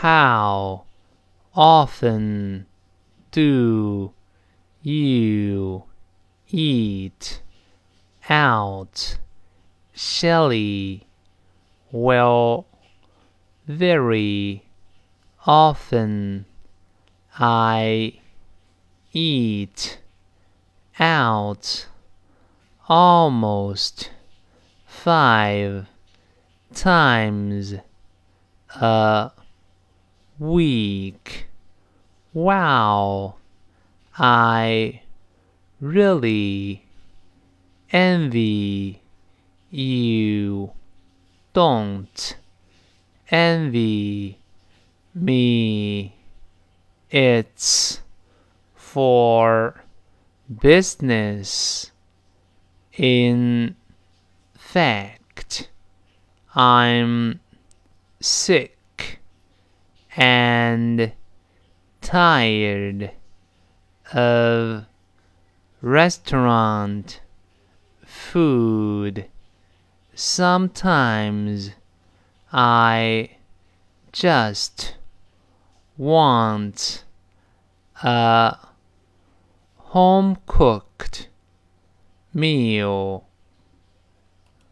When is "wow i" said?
32.32-35.02